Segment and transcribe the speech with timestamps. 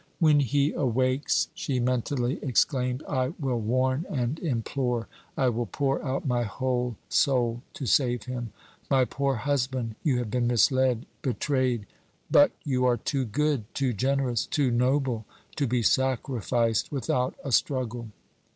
[0.17, 6.25] "When he awakes," she mentally exclaimed, "I will warn and implore; I will pour out
[6.25, 8.51] my whole soul to save him.
[8.89, 11.85] My poor husband, you have been misled betrayed.
[12.31, 18.07] But you are too good, too generous, too noble to be sacrificed without a struggle."